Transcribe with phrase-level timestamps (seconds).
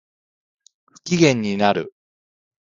[0.87, 1.93] 不機嫌になる